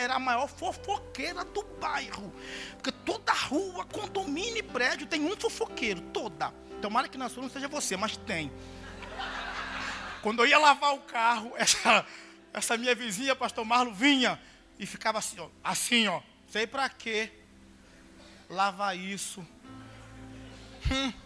[0.00, 2.34] era a maior fofoqueira do bairro.
[2.72, 6.52] Porque toda rua, condomínio e prédio tem um fofoqueiro, toda.
[6.82, 8.50] Tomara que na sua não seja você, mas tem.
[10.22, 12.04] Quando eu ia lavar o carro, essa,
[12.52, 14.40] essa minha vizinha, pastor Marlo, vinha
[14.76, 16.20] e ficava assim, ó, assim, ó.
[16.48, 17.30] Sei para quê?
[18.50, 19.46] Lavar isso.
[20.90, 21.25] Hum.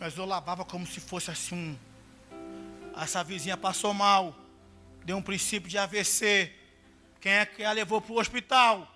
[0.00, 1.78] Mas eu lavava como se fosse assim.
[2.96, 4.34] Essa vizinha passou mal.
[5.04, 6.50] Deu um princípio de AVC.
[7.20, 8.90] Quem é que a levou para o hospital?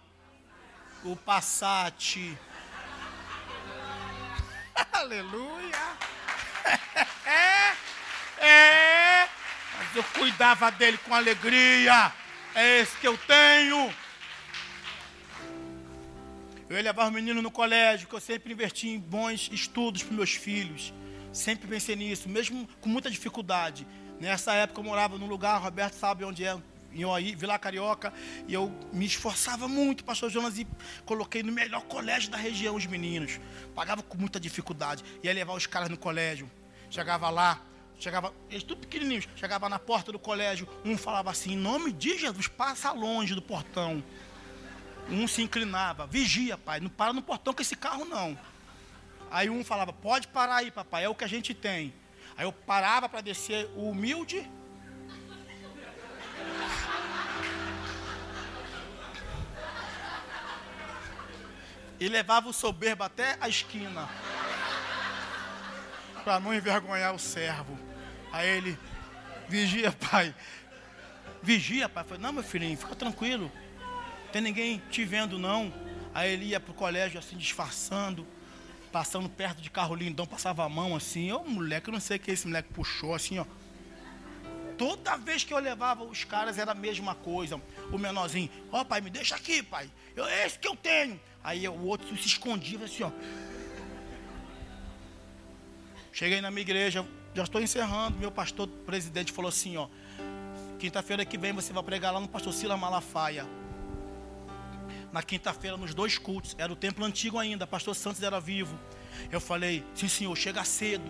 [1.05, 2.17] O Passat.
[4.93, 5.79] Aleluia.
[7.27, 7.75] É.
[8.47, 9.29] É,
[9.79, 12.12] mas eu cuidava dele com alegria.
[12.55, 13.95] É esse que eu tenho.
[16.75, 20.35] Eu levar os meninos no colégio, que eu sempre investi em bons estudos para meus
[20.35, 20.93] filhos.
[21.33, 23.87] Sempre pensei nisso, mesmo com muita dificuldade.
[24.19, 26.59] Nessa época eu morava num lugar, Roberto sabe onde é,
[26.93, 28.13] em Oaí, Vila Carioca,
[28.49, 30.67] e eu me esforçava muito, pastor Jonas, e
[31.05, 33.39] coloquei no melhor colégio da região os meninos.
[33.73, 35.05] Pagava com muita dificuldade.
[35.23, 36.51] Ia levar os caras no colégio.
[36.91, 37.63] Chegava lá,
[38.01, 42.19] chegava, eles tudo pequenininhos, chegava na porta do colégio, um falava assim, em nome de
[42.19, 44.03] Jesus, passa longe do portão.
[45.09, 48.38] Um se inclinava, vigia, pai, não para no portão com esse carro não.
[49.31, 51.93] Aí um falava, pode parar aí, papai, é o que a gente tem.
[52.37, 54.49] Aí eu parava para descer o humilde.
[62.01, 64.09] E levava o soberbo até a esquina.
[66.25, 67.79] Para não envergonhar o servo.
[68.33, 68.79] Aí ele,
[69.49, 70.35] vigia, pai.
[71.43, 72.05] Vigia, pai.
[72.05, 73.51] Falei, não, meu filhinho, fica tranquilo.
[74.35, 75.73] Tem ninguém te vendo, não.
[76.12, 78.27] Aí ele ia pro colégio assim, disfarçando
[78.90, 81.31] passando perto de carro lindão, passava a mão assim.
[81.31, 83.44] Ô moleque, eu não sei o que esse moleque puxou assim, ó.
[84.77, 87.61] Toda vez que eu levava os caras era a mesma coisa.
[87.92, 89.88] O menorzinho, ó oh, pai, me deixa aqui, pai.
[90.16, 91.20] É esse que eu tenho.
[91.44, 93.12] Aí o outro se escondia assim, ó.
[96.12, 98.18] Cheguei na minha igreja, já estou encerrando.
[98.18, 99.87] Meu pastor presidente falou assim, ó.
[100.81, 103.47] Quinta-feira que vem você vai pregar lá no pastor Sila Malafaia
[105.14, 106.57] na quinta-feira nos dois cultos.
[106.59, 108.77] Era o templo antigo ainda, pastor Santos era vivo.
[109.31, 111.09] Eu falei, sim senhor, chega cedo.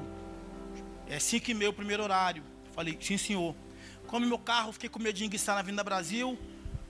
[1.09, 2.45] É cinco e meia o primeiro horário.
[2.75, 3.57] Falei, sim senhor.
[4.07, 6.39] Como meu carro, fiquei com medo de enguiçar na Vinda Brasil.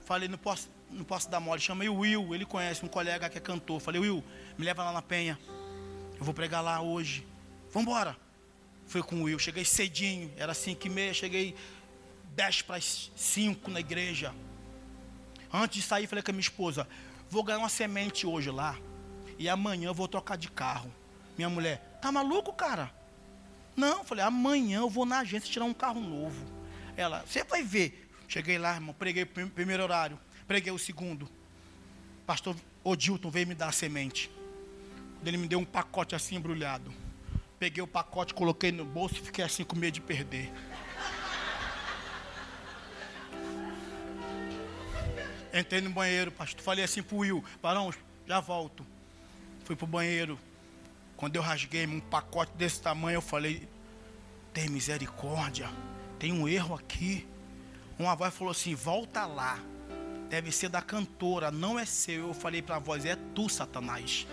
[0.03, 1.61] Falei, não posso, não posso dar mole.
[1.61, 3.79] Chamei o Will, ele conhece um colega que é cantor.
[3.79, 4.21] Falei, Will,
[4.57, 5.39] me leva lá na Penha.
[6.19, 7.25] Eu vou pregar lá hoje.
[7.71, 8.17] Vambora.
[8.87, 11.55] Fui com o Will, cheguei cedinho, era cinco e meia, cheguei
[12.35, 14.35] dez para cinco na igreja.
[15.51, 16.87] Antes de sair, falei com a minha esposa:
[17.29, 18.77] vou ganhar uma semente hoje lá.
[19.37, 20.91] E amanhã eu vou trocar de carro.
[21.37, 22.91] Minha mulher, tá maluco, cara?
[23.75, 26.45] Não, falei, amanhã eu vou na agência tirar um carro novo.
[26.95, 28.09] Ela, você vai ver.
[28.27, 31.29] Cheguei lá, irmão, preguei o primeiro horário, preguei o segundo.
[32.25, 34.31] Pastor Odilton veio me dar a semente.
[35.25, 36.93] Ele me deu um pacote assim embrulhado.
[37.59, 40.51] Peguei o pacote, coloquei no bolso e fiquei assim com medo de perder.
[45.57, 46.61] Entrei no banheiro, pastor.
[46.61, 47.93] Falei assim pro Will, Barão,
[48.27, 48.85] já volto.
[49.63, 50.37] Fui pro banheiro.
[51.15, 53.65] Quando eu rasguei um pacote desse tamanho, eu falei,
[54.53, 55.69] tem misericórdia,
[56.19, 57.25] tem um erro aqui.
[57.97, 59.57] Uma voz falou assim, volta lá.
[60.29, 62.27] Deve ser da cantora, não é seu.
[62.27, 64.27] Eu falei para a voz, é tu, Satanás.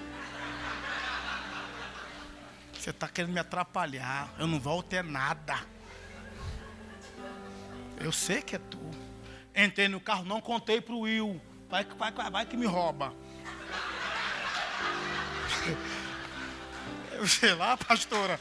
[2.72, 4.34] Você está querendo me atrapalhar.
[4.40, 5.64] Eu não volto é nada.
[8.00, 9.01] Eu sei que é tu.
[9.54, 11.40] Entrei no carro, não contei para o Will.
[11.68, 13.14] Vai, vai, vai que me rouba.
[17.12, 18.40] Eu sei lá, pastora.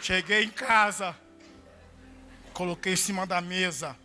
[0.00, 1.16] Cheguei em casa,
[2.52, 3.96] coloquei em cima da mesa.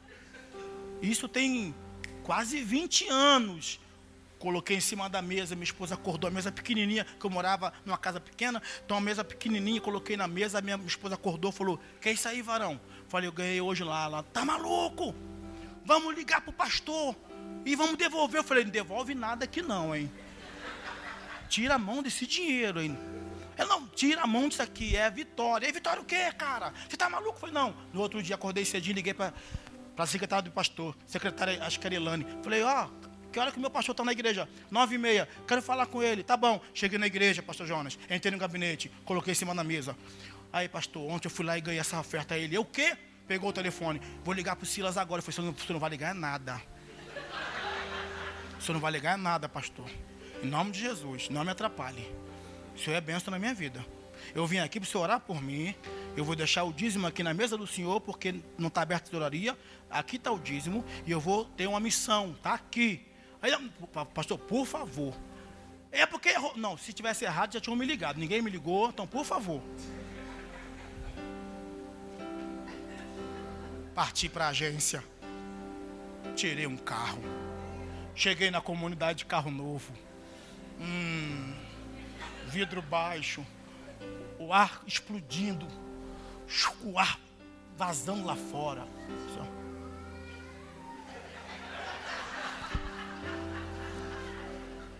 [1.00, 1.76] Isso tem
[2.24, 3.80] quase 20 anos.
[4.42, 7.98] Coloquei em cima da mesa, minha esposa acordou, a mesa pequenininha, que eu morava numa
[7.98, 12.28] casa pequena, então a mesa pequenininha, coloquei na mesa, minha esposa acordou, falou, quer isso
[12.28, 12.82] aí, varão?
[13.08, 15.14] Falei, eu ganhei hoje lá, lá, tá maluco?
[15.86, 17.16] Vamos ligar pro pastor
[17.64, 18.40] e vamos devolver.
[18.40, 20.12] Eu falei, não devolve nada aqui não, hein?
[21.48, 22.98] Tira a mão desse dinheiro, hein?
[23.60, 25.68] Eu não, tira a mão disso aqui, é vitória.
[25.68, 26.74] É vitória o quê, cara?
[26.90, 27.36] Você tá maluco?
[27.36, 27.76] Eu falei, não.
[27.94, 29.34] No outro dia acordei cedinho, liguei para
[29.96, 32.26] a secretária do pastor, secretária, acho que era Elane.
[32.42, 34.48] Falei, ó, oh, que hora que o meu pastor está na igreja?
[34.70, 35.28] Nove e meia.
[35.48, 36.24] Quero falar com ele.
[36.24, 36.62] Tá bom.
[36.74, 37.98] Cheguei na igreja, pastor Jonas.
[38.10, 38.92] Entrei no gabinete.
[39.06, 39.96] Coloquei em cima da mesa.
[40.52, 42.56] Aí, pastor, ontem eu fui lá e ganhei essa oferta a ele.
[42.56, 42.98] Eu o quê?
[43.28, 44.02] Pegou o telefone.
[44.24, 45.20] Vou ligar para o Silas agora.
[45.20, 46.62] Eu falei, você não vai ligar nada.
[48.60, 49.90] Você não vai ligar nada, pastor.
[50.44, 52.06] Em nome de Jesus, não me atrapalhe.
[52.76, 53.84] O Senhor é benção na minha vida.
[54.36, 55.74] Eu vim aqui para o Senhor orar por mim.
[56.16, 59.08] Eu vou deixar o dízimo aqui na mesa do Senhor, porque não está aberta a
[59.08, 59.58] tesouraria.
[59.90, 60.86] Aqui está o dízimo.
[61.06, 62.34] E eu vou ter uma missão.
[62.38, 63.11] Está aqui.
[63.42, 63.52] Aí,
[64.14, 65.14] pastor, por favor.
[65.92, 66.56] É porque errou.
[66.56, 68.18] Não, se tivesse errado, já tinham me ligado.
[68.18, 69.62] Ninguém me ligou, então, por favor.
[73.94, 75.04] Parti para a agência.
[76.36, 77.22] Tirei um carro.
[78.16, 79.92] Cheguei na comunidade de carro novo.
[80.80, 81.54] Hum,
[82.48, 83.46] vidro baixo.
[84.40, 85.68] O ar explodindo.
[86.84, 87.20] O ar
[87.78, 88.86] vazando lá fora.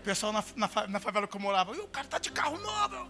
[0.02, 3.08] O pessoal na, na, na favela que eu morava, o cara tá de carro novo.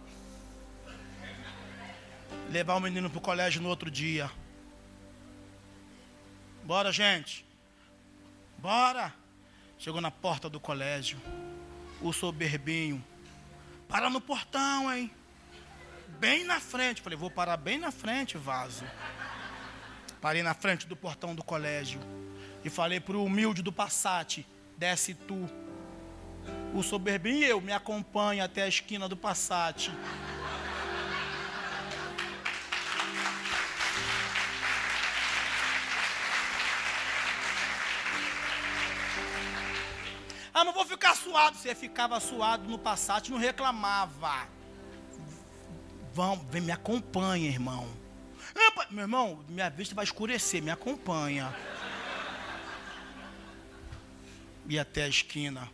[2.50, 4.31] Levar o menino pro colégio no outro dia.
[6.62, 7.46] Bora, gente.
[8.59, 9.11] Bora!
[9.78, 11.18] Chegou na porta do colégio.
[12.02, 13.02] O soberbinho.
[13.88, 15.11] Para no portão, hein?
[16.20, 17.00] Bem na frente.
[17.00, 18.85] Falei, vou parar bem na frente, vaso.
[20.20, 22.02] Parei na frente do portão do colégio.
[22.62, 24.44] E falei para o humilde do Passat:
[24.76, 25.62] desce tu.
[26.74, 29.90] O soberbinho e eu me acompanha até a esquina do Passat.
[40.54, 41.56] Ah, mas vou ficar suado.
[41.56, 44.48] Você ficava suado no Passat, não reclamava.
[46.14, 47.87] Vão, vem, me acompanha, irmão.
[48.90, 51.54] Meu irmão, minha vista vai escurecer, me acompanha.
[54.68, 55.68] E até a esquina.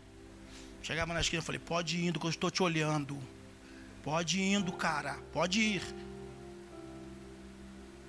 [0.82, 3.18] Chegava na esquina, falei, pode ir indo, que eu estou te olhando.
[4.02, 5.82] Pode ir indo, cara, pode ir.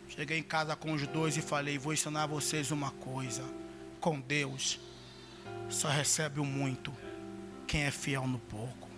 [0.07, 3.43] Cheguei em casa com os dois e falei, vou ensinar vocês uma coisa.
[3.99, 4.79] Com Deus,
[5.69, 6.93] só recebe o muito
[7.67, 8.89] quem é fiel no pouco.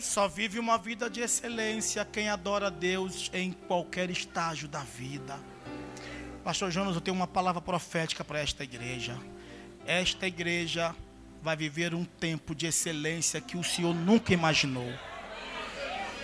[0.00, 5.38] Só vive uma vida de excelência quem adora a Deus em qualquer estágio da vida.
[6.44, 9.18] Pastor Jonas, eu tenho uma palavra profética para esta igreja.
[9.88, 10.94] Esta igreja
[11.40, 14.92] vai viver um tempo de excelência que o Senhor nunca imaginou.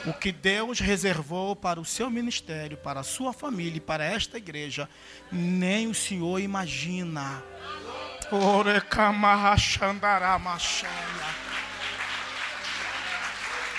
[0.04, 4.36] O que Deus reservou para o seu ministério, para a sua família e para esta
[4.36, 4.86] igreja,
[5.32, 7.42] nem o Senhor imagina.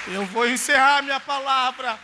[0.07, 1.99] Eu vou encerrar minha palavra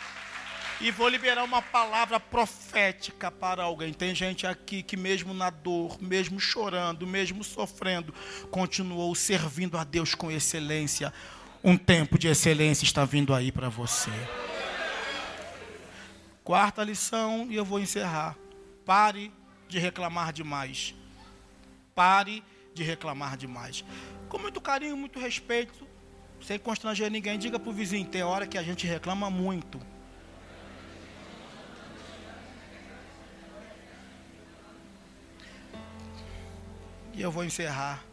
[0.82, 3.94] e vou liberar uma palavra profética para alguém.
[3.94, 8.14] Tem gente aqui que, mesmo na dor, mesmo chorando, mesmo sofrendo,
[8.50, 11.14] continuou servindo a Deus com excelência.
[11.64, 14.10] Um tempo de excelência está vindo aí para você.
[16.44, 18.36] Quarta lição, e eu vou encerrar.
[18.84, 19.32] Pare
[19.70, 20.96] de reclamar demais.
[21.94, 23.86] Pare de reclamar demais.
[24.28, 25.88] Com muito carinho, muito respeito,
[26.42, 29.80] sem constranger ninguém, diga para o vizinho: tem hora que a gente reclama muito.
[37.22, 38.04] Eu vou encerrar.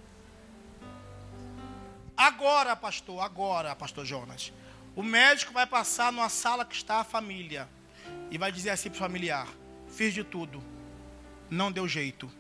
[2.15, 4.53] Agora, pastor, agora, pastor Jonas.
[4.95, 7.67] O médico vai passar numa sala que está a família
[8.31, 9.49] e vai dizer assim para o familiar:
[9.89, 10.63] Fiz de tudo,
[11.49, 12.31] não deu jeito.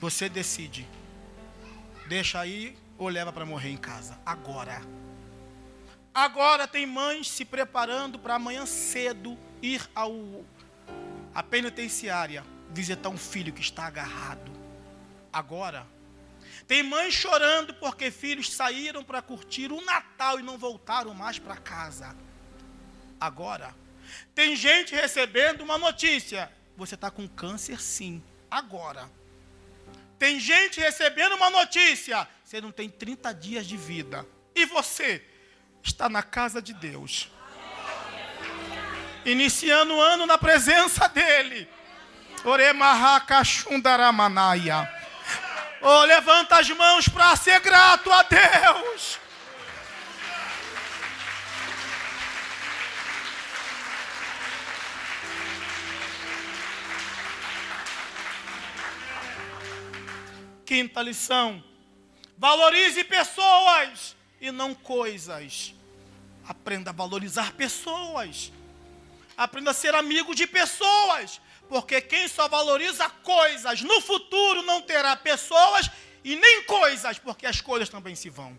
[0.00, 0.84] Você decide.
[2.08, 4.18] Deixa aí ou leva para morrer em casa.
[4.26, 4.82] Agora.
[6.12, 10.44] Agora tem mães se preparando para amanhã cedo ir ao
[11.32, 14.57] a penitenciária visitar um filho que está agarrado
[15.38, 15.86] agora.
[16.66, 21.56] Tem mães chorando porque filhos saíram para curtir o Natal e não voltaram mais para
[21.56, 22.14] casa.
[23.20, 23.74] Agora.
[24.34, 28.22] Tem gente recebendo uma notícia: você está com câncer, sim.
[28.50, 29.10] Agora.
[30.18, 34.26] Tem gente recebendo uma notícia: você não tem 30 dias de vida.
[34.54, 35.24] E você
[35.82, 37.30] está na casa de Deus.
[39.24, 41.68] Iniciando o ano na presença dEle.
[42.44, 44.97] Oremahakashundaramanaya.
[45.80, 49.18] Oh, levanta as mãos para ser grato a Deus.
[60.66, 61.64] Quinta lição:
[62.36, 65.74] valorize pessoas e não coisas.
[66.46, 68.52] Aprenda a valorizar pessoas.
[69.36, 71.40] Aprenda a ser amigo de pessoas.
[71.68, 75.90] Porque quem só valoriza coisas no futuro não terá pessoas
[76.24, 78.58] e nem coisas, porque as coisas também se vão.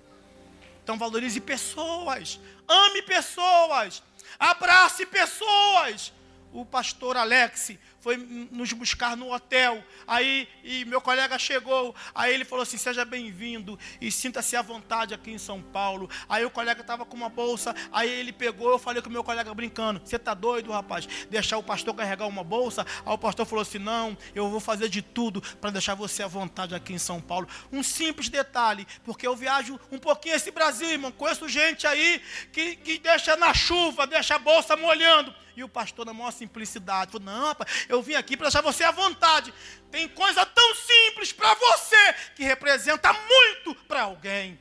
[0.84, 4.02] Então valorize pessoas, ame pessoas,
[4.40, 6.14] abrace pessoas.
[6.52, 8.18] O pastor Alex foi
[8.52, 9.84] nos buscar no hotel.
[10.08, 15.14] Aí e meu colega chegou, aí ele falou assim: "Seja bem-vindo e sinta-se à vontade
[15.14, 16.10] aqui em São Paulo".
[16.28, 19.24] Aí o colega estava com uma bolsa, aí ele pegou, eu falei com o meu
[19.24, 21.08] colega brincando: "Você tá doido, rapaz?
[21.30, 22.86] Deixar o pastor carregar uma bolsa?".
[23.06, 26.28] Aí o pastor falou assim: "Não, eu vou fazer de tudo para deixar você à
[26.28, 27.48] vontade aqui em São Paulo".
[27.72, 31.12] Um simples detalhe, porque eu viajo um pouquinho esse Brasil, irmão.
[31.12, 32.22] Conheço gente aí
[32.52, 35.34] que, que deixa na chuva, deixa a bolsa molhando.
[35.60, 38.82] E o pastor, na maior simplicidade, falou: Não, rapaz, eu vim aqui para deixar você
[38.86, 39.54] à vontade.
[39.92, 44.58] Tem coisa tão simples para você que representa muito para alguém.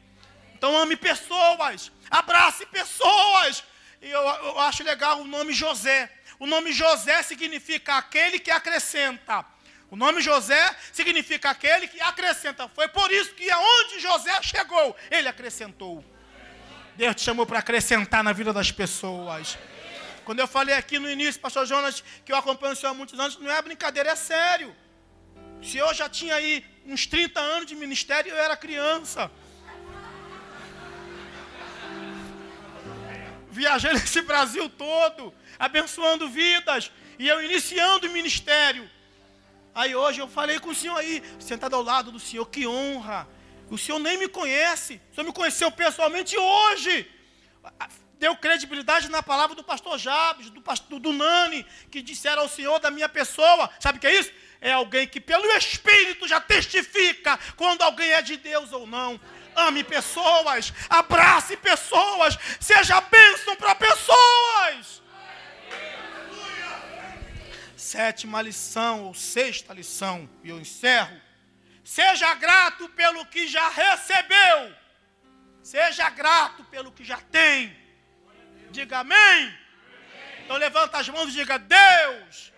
[0.54, 3.62] Então ame pessoas, abrace pessoas.
[4.02, 6.10] E eu, eu acho legal o nome José.
[6.36, 9.46] O nome José significa aquele que acrescenta.
[9.92, 12.68] O nome José significa aquele que acrescenta.
[12.74, 16.04] Foi por isso que aonde José chegou, ele acrescentou.
[16.96, 19.56] Deus te chamou para acrescentar na vida das pessoas.
[20.28, 23.18] Quando eu falei aqui no início, pastor Jonas, que eu acompanho o senhor há muitos
[23.18, 24.76] anos, não é brincadeira, é sério.
[25.62, 29.30] O senhor já tinha aí uns 30 anos de ministério eu era criança.
[33.50, 38.84] Viajei nesse Brasil todo, abençoando vidas, e eu iniciando o ministério.
[39.74, 43.26] Aí hoje eu falei com o senhor aí, sentado ao lado do senhor, que honra.
[43.70, 47.17] O senhor nem me conhece, o senhor me conheceu pessoalmente hoje.
[48.18, 52.80] Deu credibilidade na palavra do pastor Jabes, do, pastor, do Nani, que disseram ao senhor
[52.80, 53.70] da minha pessoa.
[53.78, 54.32] Sabe o que é isso?
[54.60, 59.20] É alguém que pelo Espírito já testifica quando alguém é de Deus ou não.
[59.54, 65.02] Ame pessoas, abrace pessoas, seja bênção para pessoas.
[67.76, 71.20] Sétima lição, ou sexta lição, e eu encerro.
[71.84, 74.74] Seja grato pelo que já recebeu.
[75.70, 77.76] Seja grato pelo que já tem.
[78.70, 79.54] Diga amém.
[80.42, 82.50] Então levanta as mãos e diga: Deus,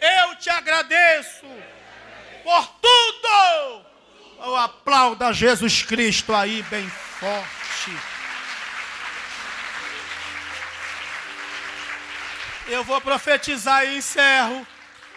[0.00, 1.44] eu te agradeço
[2.44, 3.84] por tudo.
[4.38, 7.90] Eu aplauda Jesus Cristo aí bem forte.
[12.68, 14.64] Eu vou profetizar e encerro.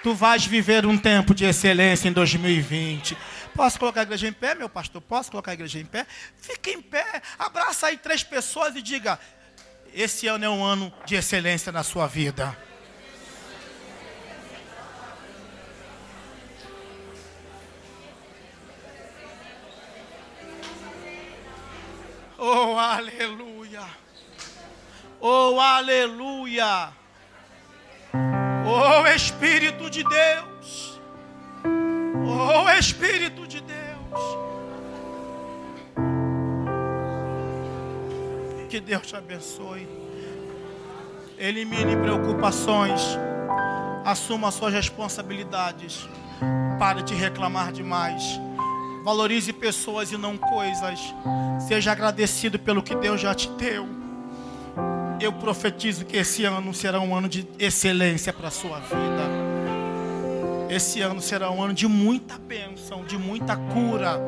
[0.02, 3.16] Tu vais viver um tempo de excelência em 2020.
[3.58, 5.02] Posso colocar a igreja em pé, meu pastor?
[5.02, 6.06] Posso colocar a igreja em pé?
[6.40, 9.20] Fique em pé, abraça aí três pessoas e diga:
[9.92, 12.56] Esse ano é um ano de excelência na sua vida.
[22.38, 23.88] Oh, aleluia.
[25.20, 26.90] Oh, aleluia.
[28.14, 31.02] Oh, Espírito de Deus.
[32.30, 33.47] Oh, Espírito
[38.78, 39.88] Que Deus te abençoe.
[41.36, 43.02] Elimine preocupações.
[44.06, 46.08] Assuma suas responsabilidades.
[46.78, 48.40] Pare de reclamar demais.
[49.04, 51.00] Valorize pessoas e não coisas.
[51.68, 53.88] Seja agradecido pelo que Deus já te deu.
[55.20, 60.70] Eu profetizo que esse ano será um ano de excelência para a sua vida.
[60.70, 64.22] Esse ano será um ano de muita bênção, de muita cura.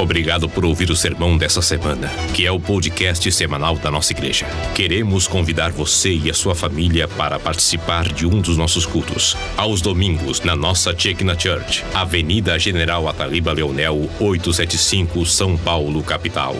[0.00, 4.46] Obrigado por ouvir o sermão dessa semana, que é o podcast semanal da nossa igreja.
[4.74, 9.82] Queremos convidar você e a sua família para participar de um dos nossos cultos, aos
[9.82, 16.56] domingos, na nossa Chekna Church, Avenida General Ataliba Leonel, 875, São Paulo, capital.